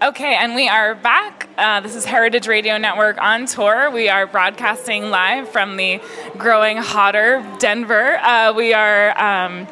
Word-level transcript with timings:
Okay, 0.00 0.36
and 0.36 0.54
we 0.54 0.68
are 0.68 0.94
back. 0.94 1.48
Uh, 1.58 1.80
this 1.80 1.96
is 1.96 2.04
Heritage 2.04 2.46
Radio 2.46 2.78
Network 2.78 3.20
on 3.20 3.46
tour. 3.46 3.90
We 3.90 4.08
are 4.08 4.28
broadcasting 4.28 5.10
live 5.10 5.48
from 5.48 5.76
the 5.76 6.00
growing 6.36 6.76
hotter 6.76 7.44
Denver. 7.58 8.16
Uh, 8.18 8.52
we 8.52 8.72
are. 8.72 9.10
Um, 9.20 9.66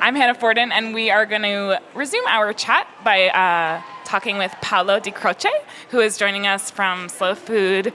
I'm 0.00 0.14
Hannah 0.14 0.36
Forden, 0.36 0.70
and 0.70 0.94
we 0.94 1.10
are 1.10 1.26
going 1.26 1.42
to 1.42 1.82
resume 1.96 2.24
our 2.28 2.52
chat 2.52 2.86
by 3.02 3.26
uh, 3.30 3.82
talking 4.04 4.38
with 4.38 4.52
Paolo 4.62 5.00
Di 5.00 5.10
Croce, 5.10 5.50
who 5.88 5.98
is 5.98 6.16
joining 6.16 6.46
us 6.46 6.70
from 6.70 7.08
Slow 7.08 7.34
Food 7.34 7.92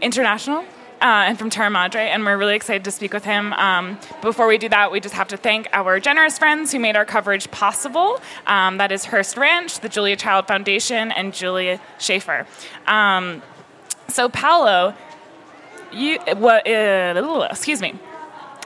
International 0.00 0.64
uh, 1.00 1.26
and 1.28 1.38
from 1.38 1.50
Terra 1.50 1.70
Madre, 1.70 2.08
and 2.08 2.24
we're 2.24 2.36
really 2.36 2.56
excited 2.56 2.84
to 2.84 2.90
speak 2.90 3.12
with 3.12 3.24
him. 3.24 3.52
Um, 3.54 3.98
before 4.22 4.46
we 4.46 4.58
do 4.58 4.68
that, 4.68 4.90
we 4.90 5.00
just 5.00 5.14
have 5.14 5.28
to 5.28 5.36
thank 5.36 5.68
our 5.72 6.00
generous 6.00 6.38
friends 6.38 6.72
who 6.72 6.78
made 6.78 6.96
our 6.96 7.04
coverage 7.04 7.50
possible. 7.50 8.20
Um, 8.46 8.78
that 8.78 8.90
is 8.92 9.04
Hearst 9.04 9.36
Ranch, 9.36 9.80
the 9.80 9.88
Julia 9.88 10.16
Child 10.16 10.46
Foundation, 10.48 11.12
and 11.12 11.32
Julia 11.32 11.80
Schaefer. 11.98 12.46
Um, 12.86 13.42
so, 14.08 14.28
Paolo, 14.28 14.94
you 15.92 16.18
what? 16.36 16.66
Uh, 16.66 17.48
excuse 17.50 17.80
me. 17.80 17.94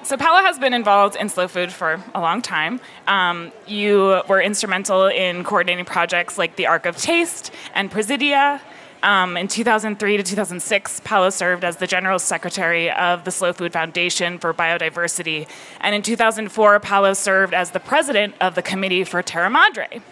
So 0.05 0.17
Paolo 0.17 0.43
has 0.43 0.59
been 0.59 0.75
involved 0.75 1.15
in 1.15 1.29
slow 1.29 1.47
food 1.47 1.73
for 1.73 2.03
a 2.12 2.21
long 2.21 2.43
time. 2.43 2.81
Um, 3.07 3.53
you 3.69 4.21
were 4.29 4.43
instrumental 4.43 5.07
in 5.07 5.45
coordinating 5.45 5.85
projects 5.85 6.37
like 6.37 6.57
the 6.57 6.67
Ark 6.67 6.87
of 6.87 6.97
Taste 6.97 7.53
and 7.73 7.89
Presidia, 7.89 8.61
um, 9.02 9.37
in 9.37 9.48
2003 9.48 10.16
to 10.16 10.23
2006, 10.23 11.01
Paolo 11.05 11.30
served 11.30 11.65
as 11.65 11.77
the 11.77 11.87
General 11.87 12.19
Secretary 12.19 12.91
of 12.91 13.25
the 13.25 13.30
Slow 13.30 13.52
Food 13.52 13.73
Foundation 13.73 14.38
for 14.38 14.55
Biodiversity. 14.55 15.48
And 15.80 15.95
in 15.95 16.02
2004, 16.02 16.80
Paolo 16.80 17.12
served 17.12 17.55
as 17.55 17.73
the 17.73 17.80
President 17.80 18.34
of 18.41 18.55
the 18.55 18.62
Committee 18.62 19.05
for 19.05 19.23
Terra 19.23 19.51
Madre. 19.51 20.02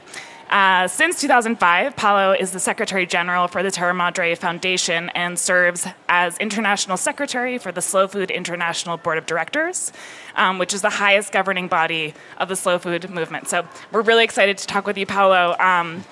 Uh, 0.50 0.88
since 0.88 1.20
2005, 1.20 1.94
Paolo 1.94 2.32
is 2.32 2.50
the 2.50 2.58
Secretary 2.58 3.06
General 3.06 3.46
for 3.46 3.62
the 3.62 3.70
Terra 3.70 3.94
Madre 3.94 4.34
Foundation 4.34 5.08
and 5.10 5.38
serves 5.38 5.86
as 6.08 6.36
International 6.38 6.96
Secretary 6.96 7.56
for 7.56 7.70
the 7.70 7.80
Slow 7.80 8.08
Food 8.08 8.32
International 8.32 8.96
Board 8.96 9.16
of 9.16 9.26
Directors, 9.26 9.92
um, 10.34 10.58
which 10.58 10.74
is 10.74 10.82
the 10.82 10.90
highest 10.90 11.30
governing 11.30 11.68
body 11.68 12.14
of 12.38 12.48
the 12.48 12.56
slow 12.56 12.80
food 12.80 13.08
movement. 13.08 13.46
So 13.46 13.64
we're 13.92 14.02
really 14.02 14.24
excited 14.24 14.58
to 14.58 14.66
talk 14.66 14.88
with 14.88 14.98
you, 14.98 15.06
Paolo. 15.06 15.56
Um, 15.60 16.04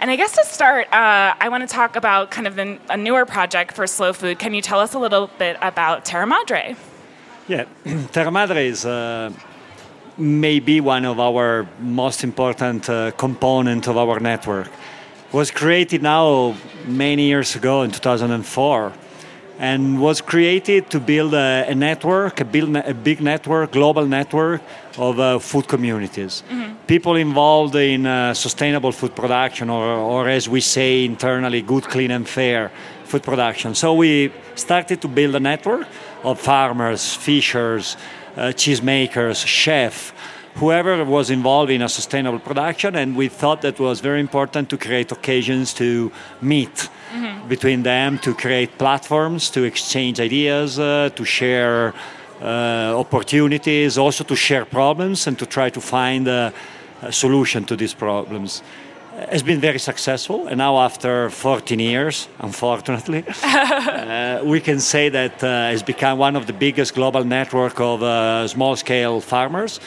and 0.00 0.10
I 0.10 0.16
guess 0.16 0.32
to 0.32 0.44
start, 0.44 0.86
uh, 0.92 1.34
I 1.40 1.48
want 1.48 1.68
to 1.68 1.72
talk 1.72 1.96
about 1.96 2.30
kind 2.30 2.46
of 2.46 2.56
the, 2.56 2.78
a 2.88 2.96
newer 2.96 3.26
project 3.26 3.74
for 3.74 3.86
slow 3.86 4.12
food. 4.12 4.38
Can 4.38 4.54
you 4.54 4.62
tell 4.62 4.80
us 4.80 4.94
a 4.94 4.98
little 4.98 5.28
bit 5.38 5.56
about 5.60 6.04
Terra 6.04 6.26
Madre? 6.26 6.76
Yeah, 7.48 7.64
Terra 8.12 8.30
Madre 8.30 8.68
is 8.68 8.84
uh, 8.84 9.32
maybe 10.16 10.80
one 10.80 11.04
of 11.04 11.18
our 11.18 11.68
most 11.80 12.22
important 12.22 12.88
uh, 12.88 13.10
component 13.12 13.88
of 13.88 13.96
our 13.96 14.20
network. 14.20 14.68
Was 15.32 15.50
created 15.50 16.02
now 16.02 16.56
many 16.86 17.24
years 17.24 17.54
ago 17.56 17.82
in 17.82 17.90
2004 17.90 18.92
and 19.58 20.00
was 20.00 20.20
created 20.20 20.88
to 20.90 21.00
build 21.00 21.34
a, 21.34 21.66
a 21.68 21.74
network, 21.74 22.40
a, 22.40 22.44
build, 22.44 22.76
a 22.76 22.94
big 22.94 23.20
network, 23.20 23.72
global 23.72 24.06
network 24.06 24.62
of 24.96 25.18
uh, 25.18 25.38
food 25.38 25.66
communities. 25.66 26.42
Mm-hmm. 26.48 26.74
People 26.86 27.16
involved 27.16 27.74
in 27.74 28.06
uh, 28.06 28.34
sustainable 28.34 28.92
food 28.92 29.14
production, 29.14 29.68
or, 29.68 29.84
or 29.84 30.28
as 30.28 30.48
we 30.48 30.60
say 30.60 31.04
internally, 31.04 31.62
good, 31.62 31.84
clean, 31.84 32.10
and 32.10 32.28
fair 32.28 32.70
food 33.04 33.22
production. 33.22 33.74
So 33.74 33.94
we 33.94 34.32
started 34.54 35.00
to 35.02 35.08
build 35.08 35.34
a 35.34 35.40
network 35.40 35.86
of 36.22 36.38
farmers, 36.38 37.14
fishers, 37.14 37.96
uh, 38.36 38.52
cheesemakers, 38.54 39.44
chefs, 39.44 40.12
whoever 40.58 41.04
was 41.04 41.30
involved 41.30 41.70
in 41.70 41.82
a 41.82 41.88
sustainable 41.88 42.40
production, 42.40 42.96
and 42.96 43.16
we 43.16 43.28
thought 43.28 43.62
that 43.62 43.78
was 43.78 44.00
very 44.00 44.20
important 44.20 44.68
to 44.68 44.76
create 44.76 45.12
occasions 45.12 45.72
to 45.72 46.10
meet 46.40 46.88
mm-hmm. 47.12 47.48
between 47.48 47.82
them, 47.82 48.18
to 48.18 48.34
create 48.34 48.76
platforms, 48.76 49.50
to 49.50 49.62
exchange 49.62 50.18
ideas, 50.20 50.78
uh, 50.78 51.10
to 51.14 51.24
share 51.24 51.94
uh, 52.42 52.92
opportunities, 52.98 53.98
also 53.98 54.24
to 54.24 54.34
share 54.34 54.64
problems 54.64 55.26
and 55.26 55.38
to 55.38 55.46
try 55.46 55.70
to 55.70 55.80
find 55.80 56.26
a, 56.26 56.52
a 57.02 57.12
solution 57.12 57.64
to 57.64 57.76
these 57.76 57.94
problems 57.94 58.62
has 59.30 59.42
been 59.42 59.60
very 59.60 59.80
successful. 59.80 60.46
And 60.46 60.58
now, 60.58 60.78
after 60.78 61.28
14 61.28 61.80
years, 61.80 62.28
unfortunately, 62.38 63.24
uh, 63.42 64.42
we 64.44 64.60
can 64.60 64.78
say 64.78 65.08
that 65.08 65.42
uh, 65.42 65.72
it's 65.72 65.82
become 65.82 66.18
one 66.18 66.36
of 66.36 66.46
the 66.46 66.52
biggest 66.52 66.94
global 66.94 67.24
network 67.24 67.80
of 67.80 68.00
uh, 68.00 68.46
small-scale 68.46 69.20
farmers 69.20 69.80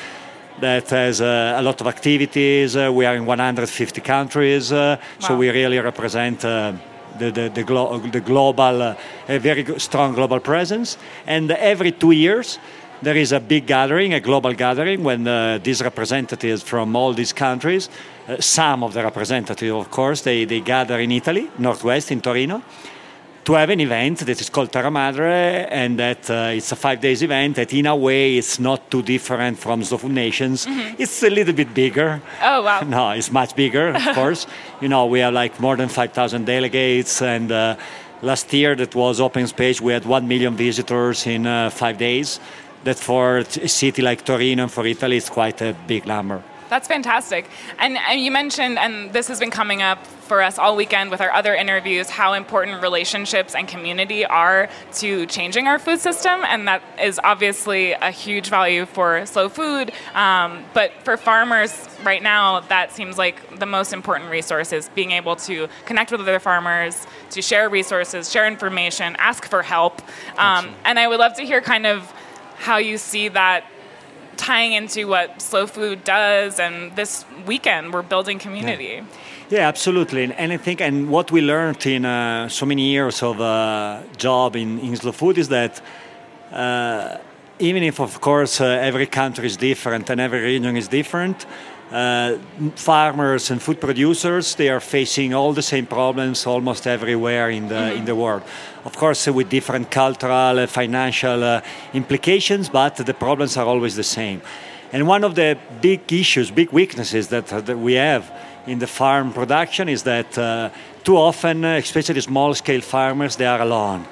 that 0.61 0.89
has 0.91 1.21
uh, 1.21 1.55
a 1.57 1.61
lot 1.61 1.81
of 1.81 1.87
activities. 1.87 2.75
Uh, 2.75 2.91
we 2.93 3.05
are 3.05 3.15
in 3.15 3.25
150 3.25 4.01
countries, 4.01 4.71
uh, 4.71 4.97
wow. 4.99 5.27
so 5.27 5.35
we 5.35 5.49
really 5.49 5.79
represent. 5.79 6.45
Uh, 6.45 6.73
the, 7.19 7.29
the, 7.29 7.49
the, 7.49 7.63
glo- 7.63 7.99
the 7.99 8.21
global, 8.21 8.81
uh, 8.81 8.95
a 9.27 9.37
very 9.37 9.79
strong 9.79 10.15
global 10.15 10.39
presence. 10.39 10.97
And 11.27 11.51
every 11.51 11.91
two 11.91 12.11
years, 12.11 12.57
there 13.01 13.17
is 13.17 13.33
a 13.33 13.39
big 13.39 13.67
gathering, 13.67 14.13
a 14.13 14.21
global 14.21 14.53
gathering, 14.53 15.03
when 15.03 15.27
uh, 15.27 15.59
these 15.61 15.83
representatives 15.83 16.63
from 16.63 16.95
all 16.95 17.13
these 17.13 17.33
countries, 17.33 17.89
some 18.39 18.81
of 18.81 18.93
the 18.93 19.03
representatives, 19.03 19.71
of 19.73 19.91
course, 19.91 20.21
they, 20.21 20.45
they 20.45 20.61
gather 20.61 20.99
in 21.01 21.11
Italy, 21.11 21.49
Northwest, 21.59 22.11
in 22.11 22.21
Torino 22.21 22.63
to 23.45 23.53
have 23.53 23.69
an 23.69 23.79
event 23.79 24.19
that 24.19 24.39
is 24.39 24.49
called 24.49 24.71
Terra 24.71 24.91
Madre, 24.91 25.67
and 25.69 25.97
that 25.99 26.29
uh, 26.29 26.51
it's 26.53 26.71
a 26.71 26.75
five 26.75 27.01
days 27.01 27.21
event 27.23 27.55
that 27.55 27.73
in 27.73 27.85
a 27.85 27.95
way 27.95 28.37
it's 28.37 28.59
not 28.59 28.91
too 28.91 29.01
different 29.01 29.57
from 29.57 29.83
Slow 29.83 29.97
Food 29.97 30.11
Nations. 30.11 30.65
Mm-hmm. 30.65 31.01
It's 31.01 31.23
a 31.23 31.29
little 31.29 31.53
bit 31.53 31.73
bigger. 31.73 32.21
Oh 32.41 32.61
wow! 32.61 32.81
No, 32.87 33.11
it's 33.11 33.31
much 33.31 33.55
bigger, 33.55 33.89
of 33.89 34.15
course. 34.15 34.45
You 34.81 34.89
know, 34.89 35.05
we 35.05 35.19
have 35.19 35.33
like 35.33 35.59
more 35.59 35.75
than 35.75 35.89
five 35.89 36.13
thousand 36.13 36.45
delegates, 36.45 37.21
and 37.21 37.51
uh, 37.51 37.75
last 38.21 38.51
year 38.53 38.75
that 38.75 38.93
was 38.95 39.19
open 39.19 39.47
space. 39.47 39.81
We 39.81 39.93
had 39.93 40.05
one 40.05 40.27
million 40.27 40.55
visitors 40.55 41.25
in 41.25 41.47
uh, 41.47 41.69
five 41.69 41.97
days. 41.97 42.39
That 42.83 42.97
for 42.97 43.37
a 43.37 43.67
city 43.67 44.01
like 44.01 44.25
Torino 44.25 44.63
and 44.63 44.71
for 44.71 44.87
Italy, 44.87 45.17
it's 45.17 45.29
quite 45.29 45.61
a 45.61 45.75
big 45.85 46.07
number. 46.07 46.43
That's 46.71 46.87
fantastic. 46.87 47.49
And, 47.79 47.97
and, 47.97 48.21
you 48.21 48.31
mentioned, 48.31 48.79
and 48.79 49.11
this 49.11 49.27
has 49.27 49.41
been 49.41 49.51
coming 49.51 49.81
up 49.81 50.07
for 50.07 50.41
us 50.41 50.57
all 50.57 50.77
weekend 50.77 51.11
with 51.11 51.19
our 51.19 51.29
other 51.33 51.53
interviews, 51.53 52.09
how 52.09 52.31
important 52.31 52.81
relationships 52.81 53.55
and 53.55 53.67
community 53.67 54.23
are 54.23 54.69
to 54.93 55.25
changing 55.25 55.67
our 55.67 55.77
food 55.77 55.99
system. 55.99 56.39
And 56.45 56.69
that 56.69 56.81
is 56.97 57.19
obviously 57.25 57.91
a 57.91 58.09
huge 58.09 58.47
value 58.47 58.85
for 58.85 59.25
slow 59.25 59.49
food. 59.49 59.91
Um, 60.13 60.63
but 60.73 60.93
for 61.03 61.17
farmers 61.17 61.89
right 62.05 62.23
now, 62.23 62.61
that 62.61 62.93
seems 62.93 63.17
like 63.17 63.59
the 63.59 63.65
most 63.65 63.91
important 63.91 64.31
resource 64.31 64.71
is 64.71 64.87
being 64.95 65.11
able 65.11 65.35
to 65.47 65.67
connect 65.85 66.09
with 66.13 66.21
other 66.21 66.39
farmers, 66.39 67.05
to 67.31 67.41
share 67.41 67.67
resources, 67.67 68.31
share 68.31 68.47
information, 68.47 69.17
ask 69.19 69.43
for 69.43 69.61
help. 69.61 70.01
Um, 70.37 70.73
and 70.85 70.97
I 70.97 71.09
would 71.09 71.19
love 71.19 71.33
to 71.33 71.43
hear 71.43 71.59
kind 71.59 71.85
of 71.85 72.09
how 72.55 72.77
you 72.77 72.97
see 72.97 73.27
that 73.27 73.65
tying 74.37 74.73
into 74.73 75.07
what 75.07 75.41
slow 75.41 75.67
food 75.67 76.03
does 76.03 76.59
and 76.59 76.95
this 76.95 77.25
weekend 77.45 77.93
we're 77.93 78.01
building 78.01 78.39
community 78.39 78.95
yeah. 78.95 79.03
Yeah, 79.51 79.67
absolutely. 79.67 80.33
And 80.33 80.53
I 80.53 80.55
think, 80.55 80.79
and 80.79 81.09
what 81.09 81.29
we 81.29 81.41
learned 81.41 81.85
in 81.85 82.05
uh, 82.05 82.47
so 82.47 82.65
many 82.65 82.83
years 82.83 83.21
of 83.21 83.41
uh, 83.41 84.01
job 84.15 84.55
in, 84.55 84.79
in 84.79 84.95
slow 84.95 85.11
food 85.11 85.37
is 85.37 85.49
that 85.49 85.81
uh, 86.53 87.17
even 87.59 87.83
if, 87.83 87.99
of 87.99 88.21
course, 88.21 88.61
uh, 88.61 88.65
every 88.65 89.07
country 89.07 89.45
is 89.45 89.57
different 89.57 90.09
and 90.09 90.21
every 90.21 90.39
region 90.39 90.77
is 90.77 90.87
different, 90.87 91.45
uh, 91.91 92.37
farmers 92.75 93.51
and 93.51 93.61
food 93.61 93.79
producers 93.79 94.55
they 94.55 94.69
are 94.69 94.79
facing 94.79 95.33
all 95.33 95.53
the 95.53 95.61
same 95.61 95.85
problems 95.85 96.45
almost 96.45 96.87
everywhere 96.87 97.49
in 97.49 97.67
the 97.67 97.75
mm-hmm. 97.75 97.97
in 97.97 98.05
the 98.05 98.15
world. 98.15 98.43
Of 98.85 98.95
course, 98.95 99.27
with 99.27 99.49
different 99.49 99.91
cultural, 99.91 100.59
uh, 100.59 100.67
financial 100.67 101.61
implications, 101.93 102.69
but 102.69 102.95
the 102.95 103.13
problems 103.13 103.57
are 103.57 103.65
always 103.65 103.95
the 103.95 104.03
same. 104.03 104.41
And 104.93 105.07
one 105.07 105.23
of 105.23 105.35
the 105.35 105.57
big 105.81 106.11
issues, 106.11 106.51
big 106.51 106.71
weaknesses 106.71 107.29
that, 107.29 107.47
that 107.47 107.77
we 107.77 107.93
have 107.93 108.31
in 108.67 108.79
the 108.79 108.87
farm 108.87 109.31
production 109.31 109.87
is 109.87 110.03
that 110.03 110.37
uh, 110.37 110.69
too 111.03 111.17
often, 111.17 111.63
uh, 111.63 111.75
especially 111.75 112.21
small 112.21 112.53
scale 112.53 112.81
farmers, 112.81 113.35
they 113.37 113.45
are 113.45 113.61
alone. 113.61 114.05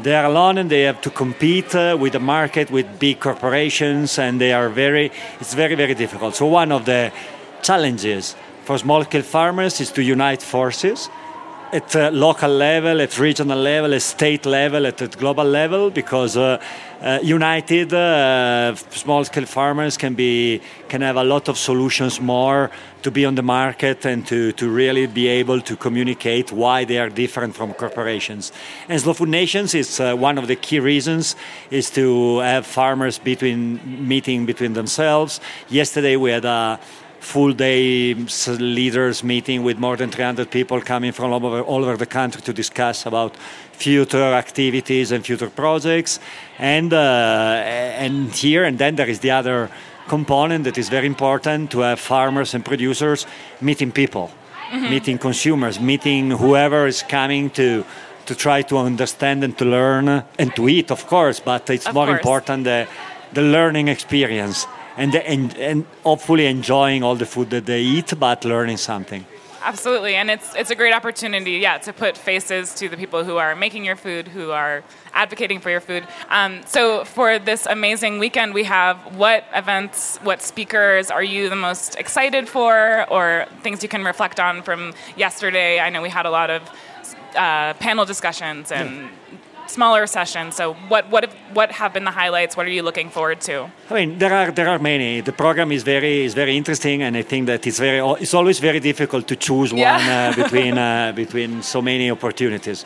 They 0.00 0.14
are 0.14 0.26
alone 0.26 0.58
and 0.58 0.70
they 0.70 0.82
have 0.82 1.00
to 1.00 1.10
compete 1.10 1.74
uh, 1.74 1.96
with 1.98 2.12
the 2.12 2.20
market, 2.20 2.70
with 2.70 3.00
big 3.00 3.18
corporations, 3.18 4.18
and 4.18 4.40
they 4.40 4.52
are 4.52 4.68
very, 4.68 5.10
it's 5.40 5.54
very, 5.54 5.74
very 5.74 5.94
difficult. 5.94 6.36
So, 6.36 6.46
one 6.46 6.70
of 6.70 6.84
the 6.84 7.12
challenges 7.62 8.36
for 8.64 8.78
small 8.78 9.02
scale 9.02 9.22
farmers 9.22 9.80
is 9.80 9.90
to 9.92 10.02
unite 10.02 10.42
forces 10.42 11.08
at 11.72 11.94
a 11.94 12.10
local 12.10 12.50
level, 12.50 13.00
at 13.00 13.18
regional 13.18 13.58
level, 13.58 13.92
at 13.92 14.02
state 14.02 14.46
level, 14.46 14.86
at 14.86 15.00
a 15.02 15.08
global 15.08 15.44
level, 15.44 15.90
because 15.90 16.36
uh, 16.36 16.60
uh, 17.02 17.18
united 17.22 17.92
uh, 17.92 18.74
small-scale 18.74 19.46
farmers 19.46 19.96
can 19.96 20.14
be 20.14 20.60
can 20.88 21.02
have 21.02 21.16
a 21.16 21.22
lot 21.22 21.48
of 21.48 21.56
solutions 21.56 22.20
more 22.20 22.70
to 23.02 23.10
be 23.10 23.24
on 23.24 23.34
the 23.34 23.42
market 23.42 24.04
and 24.04 24.26
to, 24.26 24.50
to 24.52 24.68
really 24.68 25.06
be 25.06 25.28
able 25.28 25.60
to 25.60 25.76
communicate 25.76 26.50
why 26.50 26.84
they 26.84 26.98
are 26.98 27.08
different 27.08 27.54
from 27.54 27.72
corporations. 27.74 28.50
And 28.88 29.00
Slow 29.00 29.12
Food 29.12 29.28
Nations 29.28 29.74
is 29.74 30.00
uh, 30.00 30.16
one 30.16 30.38
of 30.38 30.48
the 30.48 30.56
key 30.56 30.80
reasons 30.80 31.36
is 31.70 31.90
to 31.90 32.38
have 32.38 32.66
farmers 32.66 33.18
between 33.18 33.80
meeting 34.08 34.46
between 34.46 34.72
themselves. 34.72 35.40
Yesterday 35.68 36.16
we 36.16 36.30
had 36.30 36.44
a 36.44 36.80
full 37.20 37.52
day 37.52 38.14
leaders 38.14 39.22
meeting 39.22 39.62
with 39.62 39.78
more 39.78 39.96
than 39.96 40.10
300 40.10 40.50
people 40.50 40.80
coming 40.80 41.12
from 41.12 41.32
all 41.32 41.46
over, 41.46 41.62
all 41.62 41.84
over 41.84 41.96
the 41.96 42.06
country 42.06 42.40
to 42.42 42.52
discuss 42.52 43.06
about 43.06 43.36
future 43.72 44.32
activities 44.34 45.12
and 45.12 45.24
future 45.24 45.50
projects. 45.50 46.20
And, 46.58 46.92
uh, 46.92 47.62
and 47.98 48.32
here 48.32 48.64
and 48.64 48.78
then 48.78 48.96
there 48.96 49.08
is 49.08 49.20
the 49.20 49.30
other 49.30 49.70
component 50.08 50.64
that 50.64 50.78
is 50.78 50.88
very 50.88 51.06
important 51.06 51.70
to 51.70 51.80
have 51.80 52.00
farmers 52.00 52.54
and 52.54 52.64
producers 52.64 53.26
meeting 53.60 53.92
people, 53.92 54.30
mm-hmm. 54.70 54.90
meeting 54.90 55.18
consumers, 55.18 55.78
meeting 55.78 56.30
whoever 56.30 56.86
is 56.86 57.02
coming 57.02 57.50
to 57.50 57.84
to 58.26 58.34
try 58.34 58.60
to 58.60 58.76
understand 58.76 59.42
and 59.42 59.56
to 59.56 59.64
learn 59.64 60.22
and 60.38 60.54
to 60.54 60.68
eat, 60.68 60.90
of 60.90 61.06
course. 61.06 61.40
But 61.40 61.70
it's 61.70 61.86
of 61.86 61.94
more 61.94 62.06
course. 62.06 62.18
important 62.18 62.64
the 62.64 62.86
the 63.32 63.42
learning 63.42 63.88
experience 63.88 64.66
and, 64.98 65.14
and 65.14 65.56
and 65.56 65.86
hopefully 66.02 66.46
enjoying 66.46 67.02
all 67.02 67.14
the 67.14 67.26
food 67.26 67.48
that 67.50 67.64
they 67.64 67.80
eat, 67.80 68.12
but 68.18 68.44
learning 68.44 68.76
something. 68.76 69.24
Absolutely, 69.62 70.14
and 70.14 70.30
it's 70.30 70.54
it's 70.54 70.70
a 70.70 70.74
great 70.74 70.94
opportunity, 70.94 71.52
yeah, 71.52 71.78
to 71.78 71.92
put 71.92 72.16
faces 72.16 72.74
to 72.74 72.88
the 72.88 72.96
people 72.96 73.24
who 73.24 73.36
are 73.36 73.54
making 73.56 73.84
your 73.84 73.96
food, 73.96 74.28
who 74.28 74.50
are 74.50 74.82
advocating 75.12 75.60
for 75.60 75.70
your 75.70 75.80
food. 75.80 76.06
Um, 76.30 76.60
so 76.66 77.04
for 77.04 77.38
this 77.38 77.66
amazing 77.66 78.18
weekend, 78.18 78.54
we 78.54 78.64
have 78.64 78.96
what 79.16 79.44
events, 79.54 80.18
what 80.22 80.42
speakers 80.42 81.10
are 81.10 81.24
you 81.24 81.48
the 81.48 81.56
most 81.56 81.96
excited 81.96 82.48
for, 82.48 83.06
or 83.10 83.46
things 83.62 83.82
you 83.82 83.88
can 83.88 84.04
reflect 84.04 84.38
on 84.40 84.62
from 84.62 84.94
yesterday? 85.16 85.80
I 85.80 85.90
know 85.90 86.02
we 86.02 86.10
had 86.10 86.26
a 86.26 86.30
lot 86.30 86.50
of 86.50 86.62
uh, 87.36 87.74
panel 87.74 88.04
discussions 88.04 88.72
and. 88.72 88.90
Yeah 88.90 89.08
smaller 89.68 90.06
session. 90.06 90.52
So, 90.52 90.74
what 90.88 91.08
what 91.10 91.24
what 91.52 91.70
have 91.72 91.92
been 91.92 92.04
the 92.04 92.10
highlights? 92.10 92.56
What 92.56 92.66
are 92.66 92.70
you 92.78 92.82
looking 92.82 93.10
forward 93.10 93.40
to? 93.42 93.70
I 93.90 93.94
mean, 93.94 94.18
there 94.18 94.34
are 94.34 94.50
there 94.50 94.68
are 94.68 94.78
many. 94.78 95.20
The 95.20 95.32
program 95.32 95.70
is 95.72 95.82
very 95.82 96.24
is 96.24 96.34
very 96.34 96.56
interesting, 96.56 97.02
and 97.02 97.16
I 97.16 97.22
think 97.22 97.46
that 97.46 97.66
it's 97.66 97.78
very 97.78 98.00
it's 98.20 98.34
always 98.34 98.58
very 98.60 98.80
difficult 98.80 99.26
to 99.28 99.36
choose 99.36 99.72
Yeah. 99.72 99.96
one 99.96 100.08
uh, 100.08 100.42
between 100.42 100.78
uh, 100.78 101.12
between 101.22 101.62
so 101.62 101.80
many 101.82 102.10
opportunities. 102.10 102.84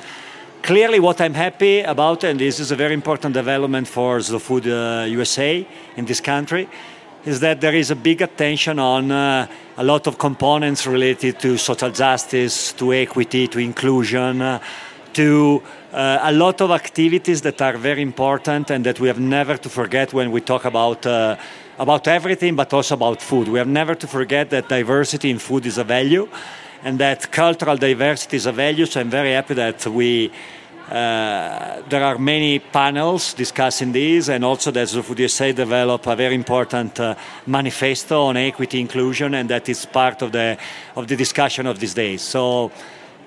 Clearly, 0.62 1.00
what 1.00 1.20
I'm 1.20 1.34
happy 1.34 1.80
about, 1.80 2.22
and 2.24 2.38
this 2.38 2.60
is 2.60 2.70
a 2.70 2.76
very 2.76 2.94
important 2.94 3.34
development 3.34 3.88
for 3.88 4.22
the 4.22 4.38
Food 4.38 4.66
uh, 4.68 5.04
USA 5.08 5.66
in 5.96 6.04
this 6.04 6.20
country, 6.20 6.68
is 7.24 7.40
that 7.40 7.60
there 7.60 7.74
is 7.74 7.90
a 7.90 7.96
big 7.96 8.22
attention 8.22 8.78
on 8.78 9.10
uh, 9.10 9.46
a 9.76 9.82
lot 9.82 10.06
of 10.06 10.18
components 10.18 10.86
related 10.86 11.40
to 11.40 11.56
social 11.58 11.90
justice, 11.90 12.72
to 12.74 12.92
equity, 12.92 13.48
to 13.48 13.58
inclusion, 13.58 14.40
uh, 14.40 14.60
to 15.14 15.62
uh, 15.92 16.18
a 16.22 16.32
lot 16.32 16.60
of 16.60 16.70
activities 16.70 17.42
that 17.42 17.60
are 17.60 17.76
very 17.76 18.02
important 18.02 18.70
and 18.70 18.84
that 18.84 18.98
we 19.00 19.08
have 19.08 19.20
never 19.20 19.56
to 19.56 19.68
forget 19.68 20.12
when 20.12 20.30
we 20.30 20.40
talk 20.40 20.64
about 20.64 21.06
uh, 21.06 21.36
about 21.78 22.06
everything, 22.06 22.54
but 22.54 22.72
also 22.72 22.94
about 22.94 23.20
food. 23.20 23.48
We 23.48 23.58
have 23.58 23.68
never 23.68 23.94
to 23.94 24.06
forget 24.06 24.50
that 24.50 24.68
diversity 24.68 25.30
in 25.30 25.38
food 25.38 25.66
is 25.66 25.78
a 25.78 25.84
value, 25.84 26.28
and 26.84 26.98
that 26.98 27.30
cultural 27.32 27.76
diversity 27.76 28.36
is 28.36 28.46
a 28.46 28.52
value. 28.52 28.86
So 28.86 29.00
I'm 29.00 29.10
very 29.10 29.32
happy 29.32 29.54
that 29.54 29.86
we. 29.86 30.30
Uh, 30.90 31.80
there 31.88 32.04
are 32.04 32.18
many 32.18 32.58
panels 32.58 33.32
discussing 33.34 33.92
this, 33.92 34.28
and 34.28 34.44
also 34.44 34.70
that 34.70 34.88
the 34.88 35.14
USA 35.22 35.52
developed 35.52 36.06
a 36.06 36.16
very 36.16 36.34
important 36.34 37.00
uh, 37.00 37.14
manifesto 37.46 38.24
on 38.24 38.36
equity 38.36 38.78
inclusion, 38.80 39.34
and 39.34 39.48
that 39.48 39.68
is 39.68 39.86
part 39.86 40.20
of 40.22 40.32
the 40.32 40.58
of 40.94 41.06
the 41.06 41.16
discussion 41.16 41.66
of 41.66 41.78
these 41.78 41.94
days. 41.94 42.20
So 42.20 42.70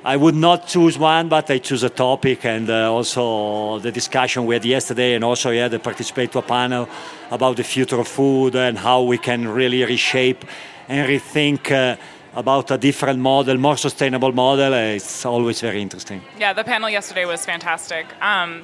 I 0.06 0.18
would 0.18 0.36
not 0.36 0.68
choose 0.68 1.00
one, 1.00 1.30
but 1.30 1.50
I 1.50 1.58
choose 1.58 1.82
a 1.82 1.90
topic, 1.90 2.46
and 2.46 2.70
uh, 2.70 2.94
also 2.94 3.80
the 3.80 3.92
discussion 3.92 4.46
we 4.46 4.54
had 4.54 4.64
yesterday, 4.64 5.16
and 5.16 5.24
also 5.24 5.50
yeah, 5.50 5.68
to 5.68 5.80
participate 5.80 6.32
to 6.34 6.40
a 6.40 6.44
panel 6.44 6.88
about 7.32 7.58
the 7.58 7.64
future 7.64 8.00
of 8.00 8.08
food 8.08 8.56
and 8.56 8.78
how 8.78 9.02
we 9.02 9.18
can 9.18 9.48
really 9.48 9.84
reshape 9.84 10.46
and 10.88 11.10
rethink 11.10 11.72
uh, 11.72 11.98
about 12.36 12.70
a 12.70 12.78
different 12.78 13.18
model, 13.18 13.58
more 13.58 13.78
sustainable 13.78 14.32
model. 14.32 14.76
It's 14.76 15.26
always 15.26 15.60
very 15.60 15.82
interesting. 15.82 16.22
Yeah, 16.38 16.54
the 16.54 16.64
panel 16.64 16.88
yesterday 16.88 17.26
was 17.26 17.44
fantastic. 17.44 18.06
Um, 18.22 18.64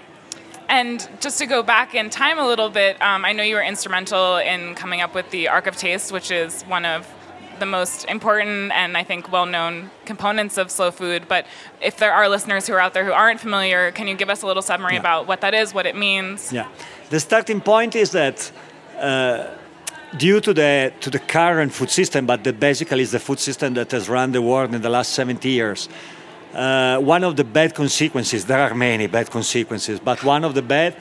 and 0.70 1.10
just 1.22 1.40
to 1.40 1.48
go 1.48 1.64
back 1.64 1.96
in 1.96 2.12
time 2.12 2.38
a 2.38 2.46
little 2.46 2.70
bit, 2.70 3.02
um, 3.02 3.26
I 3.26 3.34
know 3.34 3.42
you 3.42 3.56
were 3.56 3.64
instrumental 3.64 4.38
in 4.38 4.76
coming 4.76 5.02
up 5.02 5.16
with 5.16 5.32
the 5.32 5.48
Ark 5.48 5.66
of 5.66 5.76
Taste, 5.76 6.12
which 6.12 6.30
is 6.30 6.62
one 6.64 6.86
of 6.86 7.08
the 7.62 7.72
most 7.80 8.00
important 8.18 8.72
and 8.82 8.92
I 9.02 9.04
think 9.10 9.22
well 9.38 9.46
known 9.56 9.74
components 10.12 10.56
of 10.62 10.66
slow 10.78 10.92
food. 11.02 11.22
But 11.34 11.44
if 11.90 11.96
there 12.02 12.14
are 12.18 12.26
listeners 12.36 12.64
who 12.68 12.74
are 12.78 12.84
out 12.86 12.94
there 12.96 13.06
who 13.10 13.16
aren't 13.24 13.40
familiar, 13.48 13.82
can 13.98 14.06
you 14.10 14.16
give 14.22 14.30
us 14.36 14.42
a 14.46 14.48
little 14.50 14.66
summary 14.72 14.96
Yeah. 14.96 15.06
about 15.06 15.22
what 15.30 15.40
that 15.46 15.54
is, 15.62 15.68
what 15.78 15.86
it 15.92 15.96
means? 16.08 16.38
Yeah, 16.60 16.68
the 17.14 17.20
starting 17.20 17.62
point 17.62 17.96
is 17.96 18.10
that 18.12 18.38
uh, 19.00 19.46
due 20.26 20.40
to 20.48 20.52
the 20.62 20.92
to 21.04 21.10
the 21.16 21.22
current 21.38 21.72
food 21.78 21.90
system, 22.00 22.22
but 22.32 22.40
that 22.44 22.58
basically 22.70 23.02
is 23.08 23.12
the 23.12 23.24
food 23.28 23.40
system 23.40 23.70
that 23.80 23.90
has 23.92 24.04
run 24.18 24.28
the 24.38 24.42
world 24.52 24.70
in 24.76 24.82
the 24.82 24.90
last 24.98 25.10
70 25.14 25.50
years. 25.60 25.90
Uh, 26.54 26.98
one 27.16 27.24
of 27.30 27.34
the 27.36 27.44
bad 27.46 27.72
consequences, 27.74 28.44
there 28.46 28.60
are 28.68 28.76
many 28.76 29.08
bad 29.08 29.28
consequences, 29.38 30.00
but 30.10 30.18
one 30.36 30.44
of 30.48 30.54
the 30.54 30.62
bad 30.62 30.94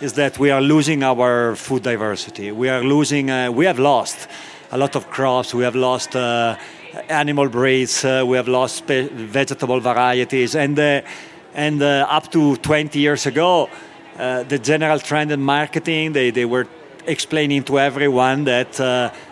is 0.00 0.12
that 0.14 0.38
we 0.38 0.50
are 0.50 0.60
losing 0.74 1.02
our 1.02 1.54
food 1.56 1.82
diversity. 1.82 2.50
We 2.52 2.68
are 2.68 2.82
losing, 2.82 3.30
uh, 3.30 3.50
we 3.58 3.64
have 3.66 3.78
lost 3.78 4.18
a 4.70 4.78
lot 4.78 4.96
of 4.96 5.08
crops, 5.10 5.54
we 5.54 5.64
have 5.64 5.74
lost 5.74 6.14
uh, 6.14 6.56
animal 7.08 7.48
breeds, 7.48 8.04
uh, 8.04 8.22
we 8.26 8.36
have 8.36 8.48
lost 8.48 8.84
vegetable 8.84 9.80
varieties, 9.80 10.54
and, 10.54 10.78
uh, 10.78 11.00
and 11.54 11.82
uh, 11.82 12.06
up 12.10 12.30
to 12.32 12.56
20 12.56 12.98
years 12.98 13.26
ago, 13.26 13.70
uh, 14.18 14.42
the 14.42 14.58
general 14.58 14.98
trend 14.98 15.32
in 15.32 15.40
marketing, 15.40 16.12
they, 16.12 16.30
they 16.30 16.44
were 16.44 16.66
explaining 17.06 17.62
to 17.64 17.78
everyone 17.78 18.44
that 18.44 18.78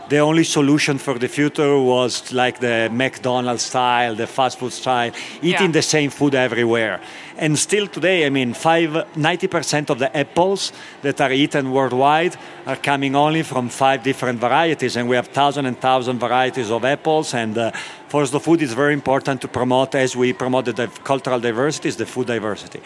the 0.09 0.19
only 0.19 0.45
solution 0.45 0.99
for 0.99 1.19
the 1.19 1.29
future 1.29 1.79
was 1.79 2.33
like 2.33 2.61
the 2.61 2.89
McDonald's 2.93 3.63
style, 3.65 4.15
the 4.15 4.27
fast 4.27 4.59
food 4.59 4.73
style, 4.73 5.11
eating 5.43 5.67
Yeah. 5.67 5.73
the 5.73 5.83
same 5.83 6.11
food 6.11 6.35
everywhere. 6.35 7.01
And 7.39 7.59
still 7.59 7.87
today, 7.89 8.25
I 8.25 8.31
mean, 8.31 8.55
five, 8.55 8.91
90% 9.17 9.91
of 9.91 9.99
the 9.99 10.17
apples 10.17 10.73
that 11.03 11.21
are 11.21 11.33
eaten 11.33 11.71
worldwide 11.73 12.37
are 12.67 12.77
coming 12.77 13.17
only 13.17 13.43
from 13.43 13.69
five 13.69 14.03
different 14.05 14.39
varieties, 14.41 14.97
and 14.97 15.09
we 15.09 15.17
have 15.17 15.29
thousand 15.29 15.67
and 15.67 15.79
thousand 15.81 16.19
varieties 16.21 16.71
of 16.71 16.85
apples. 16.85 17.35
And 17.35 17.59
uh, 17.59 17.73
for 18.09 18.27
the 18.27 18.41
food, 18.41 18.63
it's 18.63 18.73
very 18.75 18.95
important 18.95 19.41
to 19.41 19.49
promote, 19.49 19.95
as 19.95 20.15
we 20.17 20.33
promote 20.33 20.67
the 20.77 20.89
cultural 21.05 21.41
diversity, 21.41 21.89
is 21.89 21.97
the 21.97 22.07
food 22.07 22.27
diversity. 22.29 22.81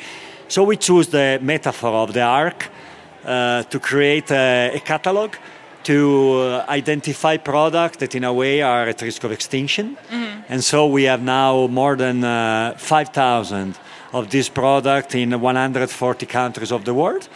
So 0.49 0.64
we 0.64 0.76
choose 0.76 1.08
the 1.08 1.38
metaphor 1.43 1.93
of 1.93 2.12
the 2.12 2.22
ark 2.22 2.69
uh, 3.25 3.62
to 3.64 3.78
create 3.78 4.31
a, 4.31 4.72
a 4.75 4.81
catalog 4.81 5.34
to 5.85 6.32
uh, 6.32 6.65
identify 6.69 7.37
products 7.37 7.99
that 7.99 8.15
in 8.15 8.25
a 8.25 8.32
way 8.32 8.62
are 8.62 8.88
at 8.88 9.03
risk 9.03 9.25
of 9.25 9.32
extinction. 9.32 9.97
And 10.49 10.65
so 10.65 10.87
we 10.87 11.05
have 11.05 11.23
now 11.23 11.69
more 11.69 11.97
than 11.97 12.25
uh, 12.25 12.75
5,000 12.77 13.79
of 14.12 14.31
this 14.31 14.49
product 14.49 15.15
in 15.15 15.41
140 15.41 16.27
countries 16.27 16.72
of 16.72 16.84
the 16.84 16.93
world. 16.93 17.29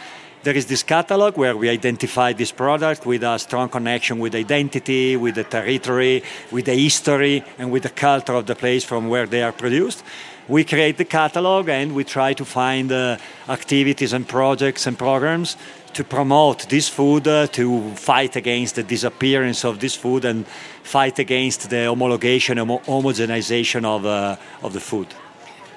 There 0.43 0.55
is 0.55 0.67
this 0.67 0.83
catalog 0.83 1.37
where 1.37 1.57
we 1.57 1.69
identify 1.69 2.33
this 2.33 2.51
product 2.51 3.05
with 3.05 3.23
a 3.23 3.39
strong 3.39 3.69
connection 3.69 4.19
with 4.19 4.35
identity, 4.35 5.15
with 5.15 5.35
the 5.35 5.43
territory, 5.43 6.23
with 6.51 6.65
the 6.65 6.75
history, 6.75 7.43
and 7.57 7.71
with 7.71 7.83
the 7.83 7.89
culture 7.89 8.33
of 8.33 8.45
the 8.45 8.55
place 8.55 8.83
from 8.83 9.07
where 9.07 9.25
they 9.25 9.41
are 9.41 9.53
produced. 9.53 10.03
We 10.47 10.63
create 10.63 10.97
the 10.97 11.05
catalog 11.05 11.69
and 11.69 11.95
we 11.95 12.03
try 12.03 12.33
to 12.33 12.45
find 12.45 12.91
uh, 12.91 13.17
activities 13.49 14.13
and 14.13 14.27
projects 14.27 14.85
and 14.85 14.95
programs 14.95 15.57
to 15.95 16.03
promote 16.03 16.67
this 16.67 16.89
food, 16.89 17.25
uh, 17.25 17.47
to 17.47 17.89
fight 17.95 18.35
against 18.35 18.75
the 18.75 18.83
disappearance 18.83 19.63
of 19.63 19.79
this 19.79 19.95
food, 19.95 20.25
and 20.25 20.45
fight 20.83 21.17
against 21.19 21.69
the 21.69 21.87
homologation 21.87 22.61
and 22.61 22.69
homogenization 22.85 23.85
of, 23.85 24.05
uh, 24.05 24.35
of 24.61 24.73
the 24.73 24.79
food. 24.79 25.07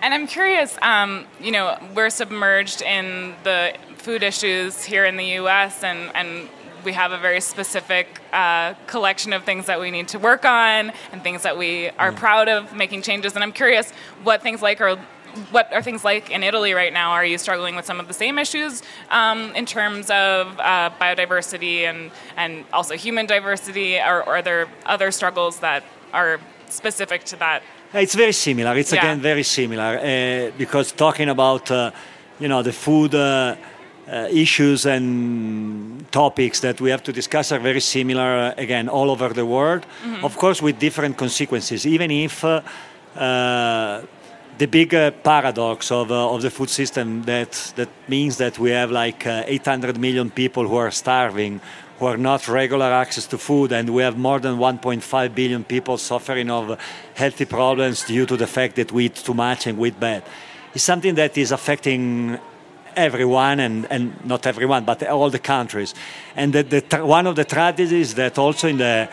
And 0.02 0.12
I'm 0.12 0.26
curious, 0.26 0.76
um, 0.82 1.26
you 1.40 1.52
know, 1.52 1.78
we're 1.94 2.10
submerged 2.10 2.82
in 2.82 3.34
the 3.44 3.74
food 3.96 4.22
issues 4.24 4.82
here 4.82 5.04
in 5.04 5.16
the 5.16 5.38
US, 5.40 5.84
and, 5.84 6.10
and 6.16 6.48
we 6.84 6.92
have 6.92 7.12
a 7.12 7.18
very 7.18 7.40
specific 7.40 8.20
uh, 8.32 8.74
collection 8.86 9.32
of 9.32 9.44
things 9.44 9.66
that 9.66 9.78
we 9.80 9.90
need 9.90 10.08
to 10.08 10.18
work 10.18 10.44
on 10.44 10.92
and 11.12 11.22
things 11.22 11.42
that 11.42 11.56
we 11.56 11.90
are 11.90 12.12
proud 12.12 12.48
of 12.48 12.74
making 12.74 13.02
changes. 13.02 13.34
And 13.34 13.44
I'm 13.44 13.52
curious 13.52 13.92
what 14.24 14.42
things 14.42 14.62
like 14.62 14.80
are. 14.80 14.98
What 15.50 15.72
are 15.72 15.82
things 15.82 16.04
like 16.04 16.30
in 16.30 16.42
Italy 16.42 16.72
right 16.72 16.92
now? 16.92 17.12
Are 17.12 17.24
you 17.24 17.38
struggling 17.38 17.76
with 17.76 17.86
some 17.86 18.00
of 18.00 18.06
the 18.08 18.14
same 18.14 18.38
issues 18.38 18.82
um, 19.10 19.54
in 19.54 19.64
terms 19.66 20.10
of 20.10 20.58
uh, 20.58 20.90
biodiversity 21.00 21.82
and, 21.90 22.10
and 22.36 22.64
also 22.72 22.94
human 22.96 23.26
diversity, 23.26 23.98
or, 23.98 24.22
or 24.26 24.36
are 24.36 24.42
there 24.42 24.66
other 24.86 25.10
struggles 25.10 25.60
that 25.60 25.82
are 26.12 26.40
specific 26.68 27.24
to 27.24 27.36
that 27.36 27.62
It's 27.94 28.14
very 28.14 28.32
similar. 28.32 28.76
It's 28.76 28.92
Yeah. 28.92 29.00
again 29.00 29.20
very 29.20 29.42
similar 29.42 29.98
uh, 29.98 30.50
because 30.58 30.92
talking 30.92 31.28
about 31.30 31.70
uh, 31.70 31.90
you 32.38 32.48
know 32.48 32.62
the 32.62 32.72
food 32.72 33.14
uh, 33.14 33.54
uh, 34.10 34.28
issues 34.30 34.86
and 34.86 36.10
topics 36.10 36.60
that 36.60 36.80
we 36.80 36.90
have 36.90 37.02
to 37.02 37.12
discuss 37.12 37.52
are 37.52 37.58
very 37.62 37.80
similar 37.80 38.30
uh, 38.38 38.62
again 38.62 38.88
all 38.88 39.10
over 39.10 39.28
the 39.34 39.44
world. 39.44 39.86
Of 40.22 40.36
course, 40.36 40.62
with 40.62 40.78
different 40.78 41.16
consequences. 41.16 41.86
Even 41.86 42.10
if 42.10 42.44
uh, 42.44 42.60
uh, 43.16 44.00
the 44.58 44.66
big 44.66 44.90
paradox 45.22 45.90
of, 45.90 46.10
uh, 46.10 46.34
of 46.34 46.42
the 46.42 46.50
food 46.50 46.68
system 46.68 47.22
that 47.22 47.72
that 47.76 47.88
means 48.08 48.36
that 48.38 48.58
we 48.58 48.70
have 48.70 48.90
like 48.90 49.26
uh, 49.26 49.44
800 49.46 49.98
million 49.98 50.30
people 50.30 50.66
who 50.66 50.76
are 50.76 50.90
starving 50.90 51.60
who 51.98 52.06
are 52.06 52.16
not 52.16 52.46
regular 52.46 52.92
access 52.92 53.26
to 53.26 53.38
food, 53.38 53.72
and 53.72 53.90
we 53.90 54.02
have 54.02 54.16
more 54.16 54.38
than 54.38 54.56
1.5 54.56 55.34
billion 55.34 55.64
people 55.64 55.98
suffering 55.98 56.48
of 56.50 56.78
healthy 57.14 57.44
problems 57.44 58.04
due 58.04 58.24
to 58.24 58.36
the 58.36 58.46
fact 58.46 58.76
that 58.76 58.92
we 58.92 59.06
eat 59.06 59.16
too 59.16 59.34
much 59.34 59.66
and 59.66 59.76
we 59.76 59.88
eat 59.88 59.98
bad. 59.98 60.22
It's 60.74 60.84
something 60.84 61.16
that 61.16 61.36
is 61.36 61.50
affecting 61.50 62.38
everyone 62.94 63.60
and, 63.60 63.86
and 63.90 64.24
not 64.24 64.46
everyone 64.46 64.84
but 64.84 65.06
all 65.06 65.30
the 65.30 65.38
countries 65.38 65.94
and 66.34 66.52
the, 66.52 66.62
the, 66.64 67.06
one 67.06 67.28
of 67.28 67.36
the 67.36 67.44
tragedies 67.44 68.14
that 68.14 68.36
also 68.38 68.66
in 68.66 68.78
the 68.78 69.08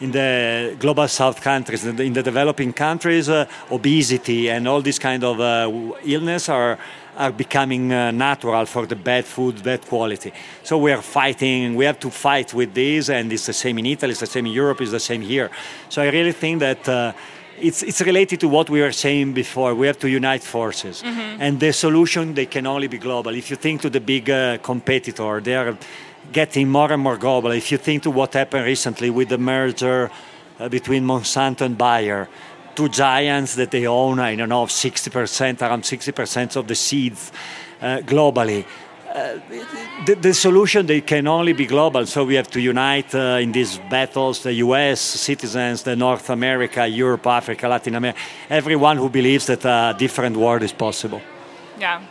in 0.00 0.10
the 0.10 0.76
global 0.78 1.08
south 1.08 1.40
countries 1.40 1.84
in 1.84 1.96
the, 1.96 2.02
in 2.02 2.12
the 2.12 2.22
developing 2.22 2.72
countries 2.72 3.28
uh, 3.28 3.46
obesity 3.70 4.50
and 4.50 4.66
all 4.66 4.82
these 4.82 4.98
kind 4.98 5.22
of 5.24 5.40
uh, 5.40 5.70
illness 6.04 6.48
are 6.48 6.78
are 7.16 7.32
becoming 7.32 7.92
uh, 7.92 8.10
natural 8.10 8.66
for 8.66 8.86
the 8.86 8.96
bad 8.96 9.24
food, 9.24 9.62
bad 9.62 9.86
quality. 9.86 10.32
So 10.62 10.78
we 10.78 10.92
are 10.92 11.02
fighting, 11.02 11.74
we 11.74 11.84
have 11.84 11.98
to 12.00 12.10
fight 12.10 12.52
with 12.52 12.74
this, 12.74 13.08
and 13.08 13.32
it's 13.32 13.46
the 13.46 13.52
same 13.52 13.78
in 13.78 13.86
Italy, 13.86 14.12
it's 14.12 14.20
the 14.20 14.26
same 14.26 14.46
in 14.46 14.52
Europe, 14.52 14.80
it's 14.80 14.90
the 14.90 15.00
same 15.00 15.20
here. 15.20 15.50
So 15.88 16.02
I 16.02 16.08
really 16.08 16.32
think 16.32 16.60
that 16.60 16.88
uh, 16.88 17.12
it's, 17.60 17.82
it's 17.82 18.00
related 18.00 18.40
to 18.40 18.48
what 18.48 18.68
we 18.68 18.80
were 18.80 18.92
saying 18.92 19.32
before. 19.32 19.74
We 19.74 19.86
have 19.86 19.98
to 20.00 20.08
unite 20.08 20.42
forces. 20.42 21.02
Mm-hmm. 21.02 21.40
And 21.40 21.60
the 21.60 21.72
solution, 21.72 22.34
they 22.34 22.46
can 22.46 22.66
only 22.66 22.88
be 22.88 22.98
global. 22.98 23.34
If 23.34 23.50
you 23.50 23.56
think 23.56 23.82
to 23.82 23.90
the 23.90 24.00
big 24.00 24.28
uh, 24.28 24.58
competitor, 24.58 25.40
they 25.40 25.54
are 25.54 25.76
getting 26.32 26.68
more 26.68 26.92
and 26.92 27.02
more 27.02 27.16
global. 27.16 27.50
If 27.50 27.70
you 27.72 27.78
think 27.78 28.02
to 28.04 28.10
what 28.10 28.34
happened 28.34 28.64
recently 28.64 29.10
with 29.10 29.28
the 29.28 29.38
merger 29.38 30.10
uh, 30.58 30.68
between 30.68 31.04
Monsanto 31.04 31.62
and 31.62 31.76
Bayer, 31.76 32.28
two 32.74 32.88
giants 32.88 33.54
that 33.54 33.70
they 33.70 33.86
own, 33.86 34.18
I 34.18 34.34
don't 34.34 34.48
know, 34.48 34.66
60%, 34.66 35.62
around 35.62 35.82
60% 35.82 36.56
of 36.56 36.66
the 36.66 36.74
seeds 36.74 37.32
uh, 37.80 37.98
globally. 37.98 38.64
Uh, 39.08 39.38
the, 40.06 40.14
the, 40.16 40.34
solution 40.34 40.86
they 40.86 41.00
can 41.00 41.28
only 41.28 41.52
be 41.52 41.66
global 41.66 42.04
so 42.04 42.24
we 42.24 42.34
have 42.34 42.50
to 42.50 42.60
unite 42.60 43.14
uh, 43.14 43.38
in 43.40 43.52
these 43.52 43.78
battles 43.88 44.42
the 44.42 44.52
us 44.54 45.00
citizens 45.00 45.84
the 45.84 45.94
north 45.94 46.30
america 46.30 46.84
europe 46.84 47.24
africa 47.28 47.68
latin 47.68 47.94
america 47.94 48.18
everyone 48.50 48.96
who 48.96 49.08
believes 49.08 49.46
that 49.46 49.64
a 49.64 49.94
different 49.96 50.36
world 50.36 50.64
is 50.64 50.72
possible 50.72 51.22
yeah 51.78 52.02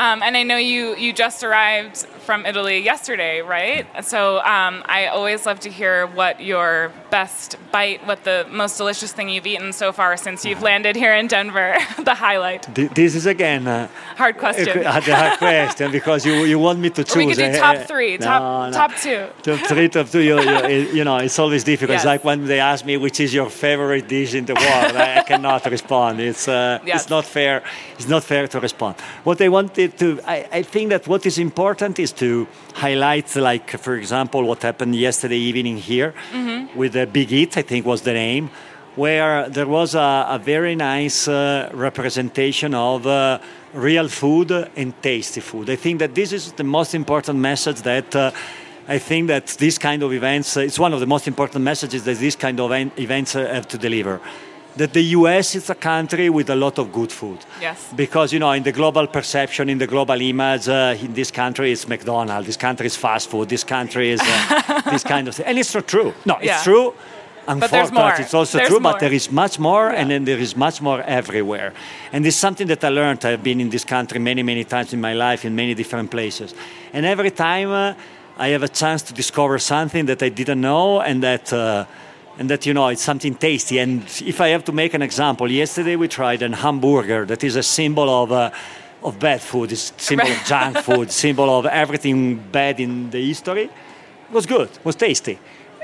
um, 0.00 0.22
and 0.22 0.34
I 0.34 0.44
know 0.44 0.56
you, 0.56 0.96
you 0.96 1.12
just 1.12 1.44
arrived 1.44 2.06
from 2.20 2.46
Italy 2.46 2.78
yesterday, 2.78 3.40
right? 3.40 3.86
So 4.04 4.38
um, 4.38 4.82
I 4.86 5.06
always 5.06 5.46
love 5.46 5.60
to 5.60 5.70
hear 5.70 6.06
what 6.06 6.40
your 6.40 6.92
best 7.10 7.56
bite, 7.72 8.06
what 8.06 8.24
the 8.24 8.46
most 8.50 8.76
delicious 8.76 9.12
thing 9.12 9.28
you've 9.28 9.46
eaten 9.46 9.72
so 9.72 9.92
far 9.92 10.16
since 10.16 10.44
you've 10.44 10.62
landed 10.62 10.96
here 10.96 11.14
in 11.14 11.26
Denver, 11.26 11.76
the 11.98 12.14
highlight. 12.14 12.72
This 12.74 13.14
is 13.14 13.26
again 13.26 13.66
a 13.66 13.88
hard 14.16 14.38
question. 14.38 14.78
A, 14.78 14.88
a 14.88 15.00
hard 15.00 15.38
question 15.38 15.90
because 15.90 16.24
you, 16.24 16.44
you 16.44 16.58
want 16.58 16.78
me 16.78 16.90
to 16.90 17.04
choose. 17.10 17.16
We 17.16 17.26
could 17.26 17.52
do 17.52 17.58
top 17.58 17.78
three, 17.88 18.16
no, 18.18 18.26
top, 18.26 18.70
no. 18.70 18.76
top 18.76 18.96
two. 18.96 19.26
Top 19.42 19.66
three, 19.66 19.88
top 19.88 20.08
two. 20.08 20.20
You, 20.20 20.40
you, 20.40 20.78
you 20.98 21.04
know, 21.04 21.16
it's 21.16 21.38
always 21.38 21.64
difficult. 21.64 21.94
Yes. 21.94 22.02
It's 22.02 22.06
like 22.06 22.24
when 22.24 22.44
they 22.46 22.60
ask 22.60 22.84
me 22.84 22.96
which 22.96 23.20
is 23.20 23.34
your 23.34 23.50
favorite 23.50 24.06
dish 24.08 24.34
in 24.34 24.44
the 24.44 24.54
world, 24.54 24.96
I, 24.96 25.18
I 25.18 25.22
cannot 25.22 25.64
respond. 25.66 26.20
It's 26.20 26.46
uh, 26.48 26.78
yes. 26.84 27.02
it's 27.02 27.10
not 27.10 27.24
fair. 27.24 27.62
It's 27.98 28.08
not 28.08 28.22
fair 28.24 28.46
to 28.48 28.60
respond. 28.60 28.96
What 29.24 29.40
I 29.40 29.48
wanted 29.48 29.98
to, 29.98 30.20
I, 30.26 30.48
I 30.52 30.62
think 30.62 30.90
that 30.90 31.06
what 31.08 31.26
is 31.26 31.38
important 31.38 31.98
is 31.98 32.09
to 32.12 32.46
highlight, 32.74 33.34
like 33.36 33.70
for 33.78 33.96
example, 33.96 34.44
what 34.44 34.62
happened 34.62 34.94
yesterday 34.94 35.36
evening 35.36 35.76
here 35.76 36.14
mm-hmm. 36.32 36.78
with 36.78 36.92
the 36.92 37.06
Big 37.06 37.32
Eat, 37.32 37.56
I 37.56 37.62
think 37.62 37.86
was 37.86 38.02
the 38.02 38.12
name, 38.12 38.50
where 38.96 39.48
there 39.48 39.66
was 39.66 39.94
a, 39.94 40.26
a 40.28 40.40
very 40.42 40.74
nice 40.74 41.28
uh, 41.28 41.70
representation 41.72 42.74
of 42.74 43.06
uh, 43.06 43.38
real 43.74 44.08
food 44.08 44.50
and 44.76 45.00
tasty 45.02 45.40
food. 45.40 45.70
I 45.70 45.76
think 45.76 45.98
that 46.00 46.14
this 46.14 46.32
is 46.32 46.52
the 46.52 46.64
most 46.64 46.94
important 46.94 47.38
message 47.38 47.82
that. 47.82 48.14
Uh, 48.14 48.30
I 48.88 48.98
think 48.98 49.28
that 49.28 49.46
this 49.46 49.78
kind 49.78 50.02
of 50.02 50.12
events, 50.12 50.56
uh, 50.56 50.62
it's 50.62 50.78
one 50.78 50.92
of 50.92 50.98
the 50.98 51.06
most 51.06 51.28
important 51.28 51.62
messages 51.62 52.02
that 52.02 52.18
this 52.18 52.34
kind 52.34 52.58
of 52.58 52.72
events 52.98 53.34
have 53.34 53.68
to 53.68 53.78
deliver 53.78 54.20
that 54.76 54.92
the 54.92 55.02
US 55.18 55.54
is 55.54 55.70
a 55.70 55.74
country 55.74 56.30
with 56.30 56.50
a 56.50 56.56
lot 56.56 56.78
of 56.78 56.92
good 56.92 57.12
food. 57.12 57.38
Yes. 57.60 57.92
Because, 57.94 58.32
you 58.32 58.38
know, 58.38 58.52
in 58.52 58.62
the 58.62 58.72
global 58.72 59.06
perception, 59.06 59.68
in 59.68 59.78
the 59.78 59.86
global 59.86 60.20
image, 60.20 60.68
uh, 60.68 60.96
in 61.00 61.12
this 61.12 61.30
country 61.30 61.72
it's 61.72 61.88
McDonald's, 61.88 62.46
this 62.46 62.56
country 62.56 62.86
is 62.86 62.96
fast 62.96 63.28
food, 63.28 63.48
this 63.48 63.64
country 63.64 64.10
is 64.10 64.20
uh, 64.22 64.80
this 64.90 65.04
kind 65.04 65.28
of 65.28 65.34
thing. 65.34 65.46
And 65.46 65.58
it's 65.58 65.74
not 65.74 65.86
true. 65.86 66.14
No, 66.24 66.36
it's 66.36 66.46
yeah. 66.46 66.62
true. 66.62 66.94
Unfortunately, 67.48 68.24
it's 68.24 68.34
also 68.34 68.58
there's 68.58 68.68
true, 68.68 68.80
more. 68.80 68.92
but 68.92 69.00
there 69.00 69.12
is 69.12 69.32
much 69.32 69.58
more, 69.58 69.90
yeah. 69.90 70.00
and 70.00 70.10
then 70.10 70.24
there 70.24 70.38
is 70.38 70.54
much 70.56 70.80
more 70.80 71.02
everywhere. 71.02 71.72
And 72.12 72.24
it's 72.24 72.36
something 72.36 72.68
that 72.68 72.84
I 72.84 72.90
learned. 72.90 73.24
I've 73.24 73.42
been 73.42 73.60
in 73.60 73.70
this 73.70 73.84
country 73.84 74.20
many, 74.20 74.42
many 74.42 74.62
times 74.64 74.92
in 74.92 75.00
my 75.00 75.14
life, 75.14 75.44
in 75.44 75.56
many 75.56 75.74
different 75.74 76.10
places. 76.10 76.54
And 76.92 77.04
every 77.04 77.30
time 77.30 77.70
uh, 77.70 77.94
I 78.38 78.48
have 78.48 78.62
a 78.62 78.68
chance 78.68 79.02
to 79.02 79.14
discover 79.14 79.58
something 79.58 80.06
that 80.06 80.22
I 80.22 80.28
didn't 80.28 80.60
know 80.60 81.00
and 81.00 81.22
that 81.22 81.52
uh, 81.52 81.86
and 82.40 82.48
that 82.48 82.64
you 82.64 82.72
know 82.72 82.88
it's 82.88 83.02
something 83.02 83.34
tasty. 83.34 83.78
And 83.78 84.02
if 84.24 84.40
I 84.40 84.48
have 84.48 84.64
to 84.64 84.72
make 84.72 84.94
an 84.94 85.02
example, 85.02 85.48
yesterday 85.50 85.94
we 85.94 86.08
tried 86.08 86.40
an 86.42 86.54
hamburger 86.54 87.26
that 87.26 87.44
is 87.44 87.54
a 87.54 87.62
symbol 87.62 88.08
of. 88.10 88.32
Uh, 88.32 88.50
of 89.02 89.18
bad 89.18 89.40
food, 89.40 89.72
it's 89.72 89.94
symbol 89.96 90.26
of 90.26 90.44
junk 90.44 90.76
food, 90.76 91.10
symbol 91.24 91.48
of 91.58 91.64
everything 91.64 92.36
bad 92.36 92.78
in 92.78 93.08
the 93.08 93.28
history. 93.28 93.62
It 93.62 94.30
was 94.30 94.44
good, 94.44 94.68
it 94.68 94.84
was 94.84 94.94
tasty. 94.94 95.38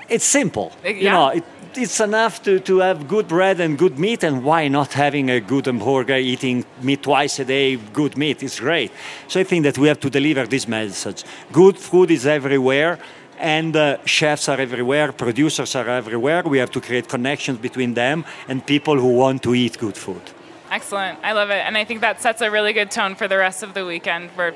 It's 0.07 0.27
simple. 0.27 0.71
Yeah. 0.85 0.91
You 0.91 1.11
know, 1.11 1.29
it, 1.29 1.45
it's 1.79 1.99
enough 2.01 2.43
to, 2.43 2.61
to 2.61 2.81
have 2.81 3.09
good 3.09 3.27
bread 3.27 3.59
and 3.59 3.79
good 3.79 3.99
meat, 3.99 4.23
and 4.23 4.45
why 4.45 4.69
not 4.69 4.93
having 4.93 5.31
a 5.31 5.41
good 5.41 5.65
hamburger, 5.65 6.17
eating 6.17 6.67
meat 6.83 7.05
twice 7.05 7.39
a 7.39 7.47
day, 7.47 7.77
good 7.77 8.19
meat 8.19 8.43
is 8.43 8.61
great. 8.61 8.93
So 9.29 9.41
I 9.41 9.45
think 9.45 9.65
that 9.65 9.79
we 9.79 9.89
have 9.89 10.01
to 10.01 10.11
deliver 10.11 10.47
this 10.47 10.69
message. 10.69 11.25
Good 11.53 11.79
food 11.79 12.11
is 12.11 12.27
everywhere, 12.27 12.99
and 13.39 13.77
uh, 13.77 13.99
chefs 14.05 14.49
are 14.49 14.61
everywhere, 14.61 15.13
producers 15.13 15.75
are 15.75 15.89
everywhere. 15.89 16.43
We 16.43 16.59
have 16.59 16.71
to 16.73 16.81
create 16.81 17.09
connections 17.09 17.59
between 17.59 17.95
them 17.95 18.25
and 18.49 18.65
people 18.65 18.99
who 18.99 19.09
want 19.09 19.43
to 19.45 19.55
eat 19.55 19.79
good 19.79 19.97
food. 19.97 20.23
Excellent. 20.71 21.19
I 21.23 21.33
love 21.33 21.51
it. 21.51 21.63
And 21.67 21.77
I 21.77 21.85
think 21.85 22.01
that 22.01 22.21
sets 22.21 22.41
a 22.41 22.51
really 22.51 22.73
good 22.73 22.91
tone 22.91 23.15
for 23.15 23.29
the 23.29 23.37
rest 23.37 23.63
of 23.63 23.75
the 23.75 23.85
weekend. 23.85 24.31
We're 24.37 24.55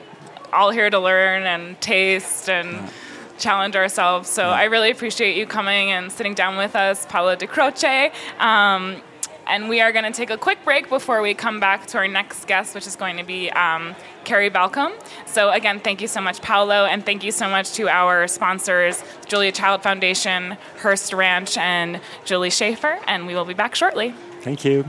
all 0.52 0.70
here 0.70 0.90
to 0.90 0.98
learn 0.98 1.44
and 1.44 1.80
taste 1.80 2.48
and 2.48 2.72
yeah. 2.72 2.90
challenge 3.38 3.76
ourselves. 3.76 4.28
So 4.28 4.42
yeah. 4.42 4.50
I 4.50 4.64
really 4.64 4.90
appreciate 4.90 5.36
you 5.36 5.46
coming 5.46 5.92
and 5.92 6.10
sitting 6.10 6.34
down 6.34 6.56
with 6.56 6.74
us, 6.74 7.06
Paolo 7.06 7.36
Di 7.36 7.46
Croce. 7.46 8.10
Um, 8.38 9.02
and 9.50 9.68
we 9.68 9.80
are 9.80 9.90
going 9.90 10.04
to 10.04 10.12
take 10.12 10.30
a 10.30 10.38
quick 10.38 10.64
break 10.64 10.88
before 10.88 11.20
we 11.20 11.34
come 11.34 11.58
back 11.58 11.86
to 11.86 11.98
our 11.98 12.06
next 12.06 12.46
guest, 12.46 12.74
which 12.74 12.86
is 12.86 12.94
going 12.94 13.16
to 13.16 13.24
be 13.24 13.50
um, 13.50 13.96
Carrie 14.24 14.48
Balkcom. 14.48 14.92
So, 15.26 15.50
again, 15.50 15.80
thank 15.80 16.00
you 16.00 16.06
so 16.06 16.20
much, 16.20 16.40
Paolo, 16.40 16.84
and 16.84 17.04
thank 17.04 17.24
you 17.24 17.32
so 17.32 17.48
much 17.48 17.72
to 17.72 17.88
our 17.88 18.28
sponsors, 18.28 19.02
Julia 19.26 19.50
Child 19.50 19.82
Foundation, 19.82 20.56
Hearst 20.78 21.12
Ranch, 21.12 21.58
and 21.58 22.00
Julie 22.24 22.50
Schaefer. 22.50 23.00
And 23.06 23.26
we 23.26 23.34
will 23.34 23.44
be 23.44 23.54
back 23.54 23.74
shortly. 23.74 24.14
Thank 24.40 24.64
you. 24.64 24.84